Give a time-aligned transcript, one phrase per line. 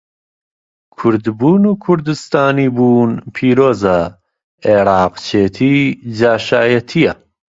[0.95, 3.99] کوردبوون و کوردستانی بوون پیرۆزە،
[4.67, 5.75] عێڕاقچێتی
[6.17, 7.13] جاشایەتییە.